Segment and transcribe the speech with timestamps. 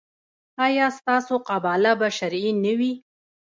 [0.65, 2.93] ایا ستاسو قباله به شرعي نه وي؟